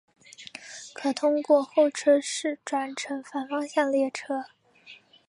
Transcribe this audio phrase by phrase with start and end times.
[0.95, 4.45] 可通过候车室转乘反方向列车。